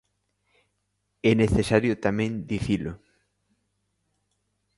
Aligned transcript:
É 1.29 1.31
necesario 1.43 1.93
tamén 2.05 2.31
dicilo. 2.51 2.93